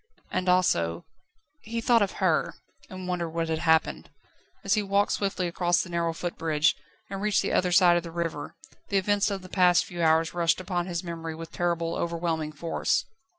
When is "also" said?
0.49-1.05